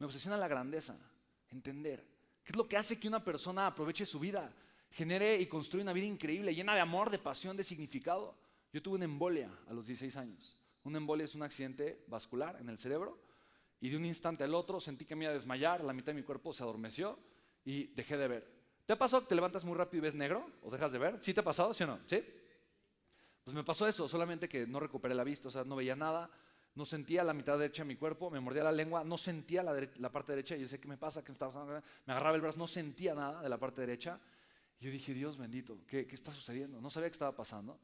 [0.00, 0.96] Me obsesiona la grandeza,
[1.50, 2.02] entender.
[2.42, 4.50] ¿Qué es lo que hace que una persona aproveche su vida,
[4.90, 8.34] genere y construya una vida increíble, llena de amor, de pasión, de significado?
[8.72, 10.56] Yo tuve una embolia a los 16 años.
[10.84, 13.20] Una embolia es un accidente vascular en el cerebro
[13.78, 16.20] y de un instante al otro sentí que me iba a desmayar, la mitad de
[16.20, 17.18] mi cuerpo se adormeció
[17.62, 18.50] y dejé de ver.
[18.86, 21.22] ¿Te ha pasado que te levantas muy rápido y ves negro o dejas de ver?
[21.22, 22.00] ¿Sí te ha pasado, sí o no?
[22.06, 22.24] ¿Sí?
[23.44, 26.30] Pues me pasó eso, solamente que no recuperé la vista, o sea, no veía nada,
[26.74, 30.12] no sentía la mitad derecha de mi cuerpo, me mordía la lengua, no sentía la,
[30.12, 32.42] parte derecha, y yo sé qué me pasa, qué me estaba pasando, me agarraba el
[32.42, 34.20] brazo, no sentía nada de la parte derecha.
[34.78, 36.80] Y yo dije, Dios bendito, ¿qué, está sucediendo?
[36.80, 37.78] No sabía qué estaba pasando.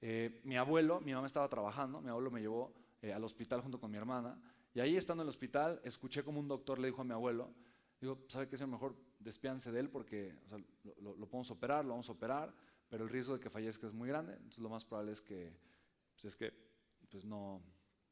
[0.00, 2.72] Eh, mi abuelo, mi mamá estaba trabajando, mi abuelo me llevó
[3.02, 4.38] eh, al hospital junto con mi hermana,
[4.74, 7.50] y ahí estando en el hospital, escuché como un doctor le dijo a mi abuelo,
[7.98, 8.94] digo, ¿sabe qué es mejor?
[9.18, 10.38] Despiánse de él porque
[11.00, 12.54] lo, lo podemos operar, lo vamos a operar,
[12.88, 15.58] pero el riesgo de que fallezca es muy grande, entonces lo más probable es que,
[16.14, 16.52] pues es que
[17.08, 17.62] pues no,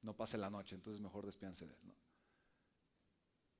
[0.05, 1.95] no pase la noche, entonces mejor despianse de él.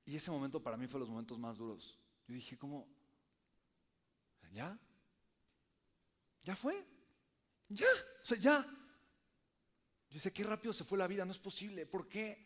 [0.05, 1.99] Y ese momento para mí fue los momentos más duros.
[2.27, 2.87] Yo dije, ¿cómo?
[4.53, 4.77] ¿Ya?
[6.43, 6.85] ¿Ya fue?
[7.67, 7.87] ¿Ya?
[8.21, 8.65] O sea, ya.
[10.09, 11.85] Yo sé qué rápido se fue la vida, no es posible.
[11.85, 12.45] ¿Por qué?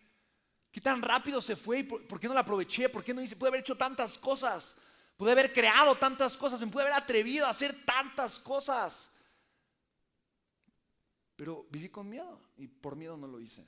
[0.72, 1.84] ¿Qué tan rápido se fue?
[1.84, 2.90] ¿Por, ¿Por, qué no la aproveché?
[2.90, 3.36] ¿Por qué no hice?
[3.36, 4.78] Pude haber hecho tantas cosas.
[5.18, 9.14] Pude haber creado tantas cosas, me pude haber atrevido a hacer tantas cosas.
[11.36, 13.68] Pero viví con miedo y por miedo no lo hice.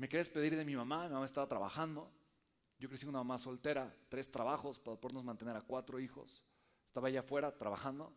[0.00, 2.10] Me quería despedir de mi mamá, mi mamá estaba trabajando.
[2.78, 6.42] Yo crecí con una mamá soltera, tres trabajos para podernos mantener a cuatro hijos.
[6.86, 8.10] Estaba ella afuera trabajando.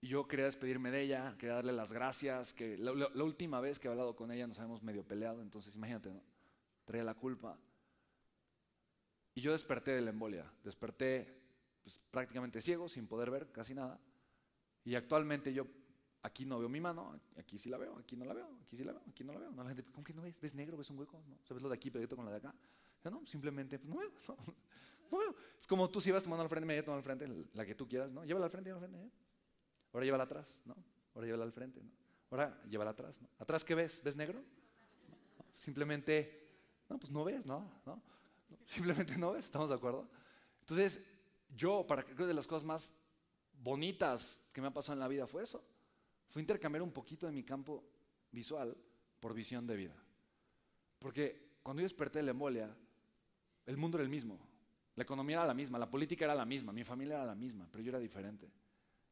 [0.00, 3.88] Y yo quería despedirme de ella, quería darle las gracias, que la, última vez que
[3.88, 6.22] he hablado con ella nos habíamos medio peleado, entonces imagínate.
[6.86, 7.58] Traía la culpa.
[9.34, 11.42] Y yo desperté de la embolia, desperté
[11.82, 14.00] pues, prácticamente ciego, sin poder ver casi nada.
[14.82, 15.66] Y actualmente yo
[16.22, 18.84] aquí no veo mi mano, aquí sí la veo, aquí no la veo, aquí sí
[18.84, 19.50] la veo, aquí no la veo.
[19.50, 20.40] No, ¿cómo que no ves?
[20.40, 20.76] ¿Ves negro?
[20.76, 21.22] ¿Ves un hueco?
[21.28, 21.38] ¿No?
[21.44, 22.54] ¿Sabes lo de aquí pegadito con la de acá?
[23.10, 24.10] no, simplemente pues, no veo,
[25.10, 25.34] no, veo.
[25.60, 27.88] Es como tú si vas tomando al frente, me tomando al frente, la que tú
[27.88, 28.24] quieras, ¿no?
[28.24, 29.18] Llévala al frente, llévala al frente, ¿eh?
[29.92, 30.76] Ahora llévala atrás, ¿no?
[31.14, 31.90] Ahora llévala al frente, ¿no?
[32.30, 33.28] Ahora llévala atrás, ¿no?
[33.38, 34.02] ¿Atrás qué ves?
[34.02, 34.42] ¿Ves negro?
[35.54, 36.48] Simplemente,
[36.88, 37.70] no, pues no ves, ¿no?
[37.84, 38.02] ¿no?
[38.64, 40.08] Simplemente no ves, ¿estamos de acuerdo?
[40.60, 41.02] Entonces,
[41.54, 42.90] yo, para que creo de las cosas más
[43.62, 45.62] bonitas que me ha pasado en la vida fue eso.
[46.32, 47.84] Fue intercambiar un poquito de mi campo
[48.30, 48.74] visual
[49.20, 49.94] por visión de vida.
[50.98, 52.74] Porque cuando yo desperté de la embolia,
[53.66, 54.40] el mundo era el mismo.
[54.94, 57.68] La economía era la misma, la política era la misma, mi familia era la misma,
[57.70, 58.50] pero yo era diferente.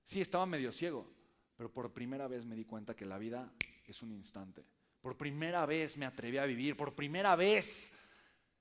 [0.03, 1.13] Sí, estaba medio ciego,
[1.59, 3.53] pero por primera vez me di cuenta que la vida
[3.87, 4.65] es un instante.
[5.03, 7.99] Por primera vez me atreví a vivir, por primera vez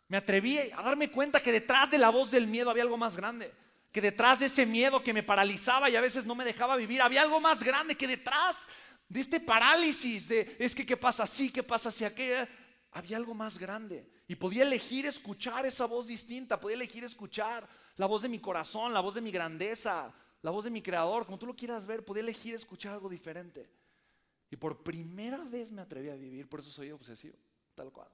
[0.09, 3.15] me atreví a darme cuenta que detrás de la voz del miedo había algo más
[3.15, 3.53] grande.
[3.91, 7.01] Que detrás de ese miedo que me paralizaba y a veces no me dejaba vivir,
[7.01, 8.67] había algo más grande que detrás
[9.07, 12.47] de este parálisis de es que qué pasa así, qué pasa así, aquello,
[12.91, 14.07] había algo más grande.
[14.27, 18.93] Y podía elegir escuchar esa voz distinta, podía elegir escuchar la voz de mi corazón,
[18.93, 22.05] la voz de mi grandeza, la voz de mi creador, como tú lo quieras ver,
[22.05, 23.69] podía elegir escuchar algo diferente.
[24.51, 27.37] Y por primera vez me atreví a vivir, por eso soy obsesivo,
[27.75, 28.09] tal cual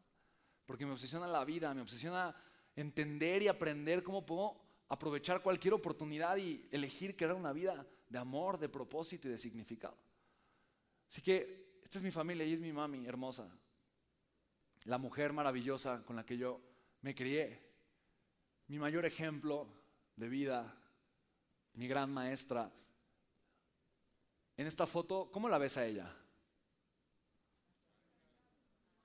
[0.65, 2.35] porque me obsesiona la vida, me obsesiona
[2.75, 8.57] entender y aprender cómo puedo aprovechar cualquier oportunidad y elegir crear una vida de amor,
[8.57, 9.97] de propósito y de significado.
[11.09, 13.49] Así que esta es mi familia y es mi mami hermosa,
[14.85, 16.61] la mujer maravillosa con la que yo
[17.01, 17.61] me crié,
[18.67, 19.67] mi mayor ejemplo
[20.15, 20.75] de vida,
[21.73, 22.71] mi gran maestra.
[24.57, 26.15] En esta foto, ¿cómo la ves a ella?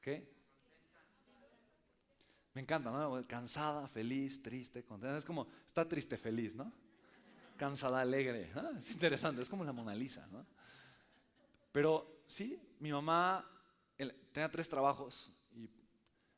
[0.01, 0.40] ¿Qué?
[2.55, 2.93] Me encanta.
[3.27, 5.17] Cansada, feliz, triste, contenta.
[5.17, 6.73] Es como, está triste, feliz, ¿no?
[7.57, 8.51] Cansada, alegre.
[8.77, 10.45] Es interesante, es como la Mona Lisa, ¿no?
[11.73, 13.47] Pero sí, mi mamá
[14.33, 15.69] tenía tres trabajos y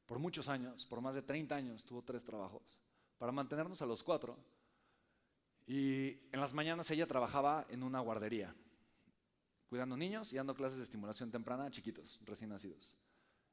[0.07, 2.81] por muchos años, por más de 30 años, tuvo tres trabajos
[3.19, 4.37] para mantenernos a los cuatro.
[5.67, 8.55] Y en las mañanas ella trabajaba en una guardería,
[9.69, 12.95] cuidando niños y dando clases de estimulación temprana a chiquitos, recién nacidos.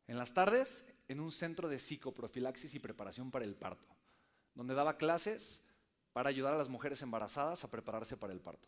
[0.10, 3.86] En las tardes, en un centro de psicoprofilaxis y preparación para el parto,
[4.56, 5.64] donde daba clases
[6.14, 8.68] para ayudar a las mujeres embarazadas a prepararse para el parto.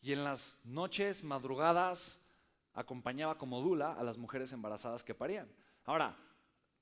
[0.00, 2.20] Y en las noches, madrugadas,
[2.74, 5.48] acompañaba como dula a las mujeres embarazadas que parían.
[5.84, 6.16] Ahora,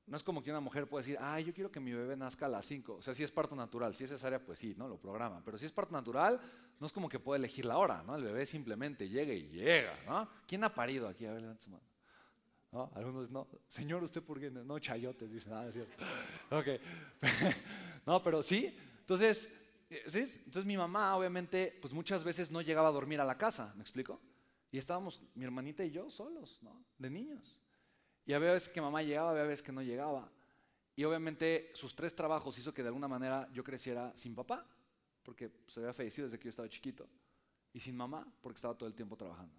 [0.05, 2.45] no es como que una mujer puede decir, ay, yo quiero que mi bebé nazca
[2.45, 2.97] a las 5.
[2.97, 4.89] O sea, si es parto natural, si es cesárea, pues sí, ¿no?
[4.89, 5.41] Lo programa.
[5.43, 6.39] Pero si es parto natural,
[6.79, 8.15] no es como que puede elegir la hora, ¿no?
[8.15, 10.29] El bebé simplemente llega y llega, ¿no?
[10.47, 11.25] ¿Quién ha parido aquí?
[11.25, 11.96] A ver, levanta su mano.
[12.73, 12.91] ¿No?
[12.95, 14.51] Algunos no, Señor, ¿usted por qué?
[14.51, 16.05] No, chayotes, dicen, ah, es cierto.
[16.51, 16.67] Ok.
[18.07, 18.77] no, pero sí.
[19.01, 19.53] Entonces,
[19.89, 20.21] eh, ¿sí?
[20.21, 23.83] Entonces mi mamá, obviamente, pues muchas veces no llegaba a dormir a la casa, ¿me
[23.83, 24.21] explico?
[24.71, 26.85] Y estábamos mi hermanita y yo solos, ¿no?
[26.99, 27.59] De niños.
[28.27, 30.31] Y había veces que mamá llegaba, había veces que no llegaba.
[30.97, 34.67] Y obviamente sus tres trabajos hizo que de alguna manera yo creciera sin papá,
[35.23, 37.09] porque se había fallecido desde que yo estaba chiquito,
[37.73, 39.55] y sin mamá, porque estaba todo el tiempo trabajando.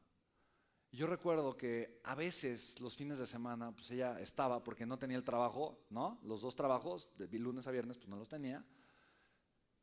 [0.92, 5.18] Yo recuerdo que a veces los fines de semana, pues ella estaba, porque no tenía
[5.18, 6.20] el trabajo, ¿no?
[6.24, 8.66] Los dos trabajos, de lunes a viernes, pues no los tenía.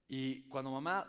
[0.08, 1.06] Y cuando mamá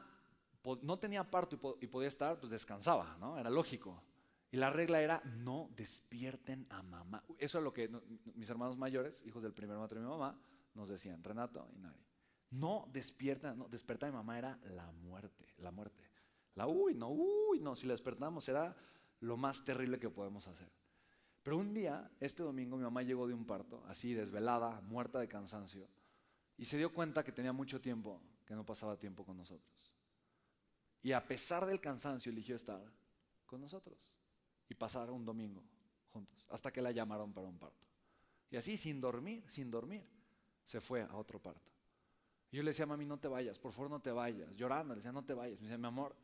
[0.82, 3.38] no tenía parto y podía estar, pues descansaba, ¿no?
[3.38, 4.04] Era lógico.
[4.52, 7.24] Y la regla era, no despierten a mamá.
[7.38, 7.90] Eso es lo que
[8.36, 10.40] mis hermanos mayores, hijos del primer matrimonio de mi mamá,
[10.74, 12.06] nos decían, Renato y Nari.
[12.52, 16.04] No despiertan, no, despertar a mi mamá era la muerte, la muerte.
[16.54, 18.76] La uy, no, uy, no, si la despertamos era
[19.20, 20.72] lo más terrible que podemos hacer.
[21.44, 25.28] Pero un día, este domingo, mi mamá llegó de un parto, así desvelada, muerta de
[25.28, 25.88] cansancio,
[26.58, 29.94] y se dio cuenta que tenía mucho tiempo que no pasaba tiempo con nosotros.
[31.04, 32.84] Y a pesar del cansancio, eligió estar
[33.46, 34.00] con nosotros
[34.68, 35.64] y pasar un domingo
[36.12, 37.86] juntos, hasta que la llamaron para un parto.
[38.50, 40.04] Y así, sin dormir, sin dormir,
[40.64, 41.72] se fue a otro parto.
[42.52, 44.56] Y yo le decía, mami, no te vayas, por favor no te vayas.
[44.56, 45.60] Llorando, le decía, no te vayas.
[45.60, 46.16] Me decía, mi amor,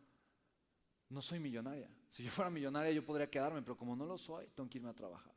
[1.12, 1.90] no soy millonaria.
[2.10, 4.90] Si yo fuera millonaria yo podría quedarme, pero como no lo soy, tengo que irme
[4.90, 5.34] a trabajar.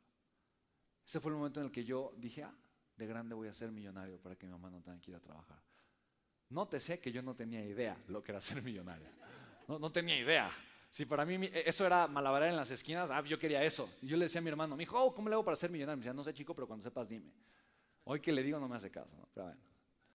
[1.05, 2.55] Ese fue el momento en el que yo dije, ah,
[2.95, 5.19] de grande voy a ser millonario para que mi mamá no tenga que ir a
[5.19, 5.61] trabajar.
[6.49, 9.11] Nótese que yo no tenía idea lo que era ser millonaria.
[9.67, 10.51] No, tenía idea.
[10.89, 13.89] Si para mí eso era malabarar en las esquinas, ah, yo quería eso.
[14.01, 15.97] Y yo le decía a mi hermano, mi hijo, ¿cómo le hago para ser millonario?
[15.97, 17.31] Me decía, no sé chico, pero cuando sepas dime.
[18.05, 19.74] Hoy que le digo no me hace caso, pero bueno.